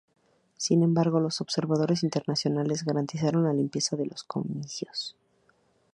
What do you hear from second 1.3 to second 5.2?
observadores internacionales garantizaron la limpieza de los comicios.